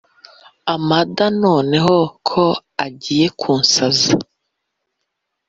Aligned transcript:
amanda 0.75 1.23
noneho 1.43 1.95
ko 2.29 2.43
agiye 2.85 3.25
kunsaza, 3.39 4.11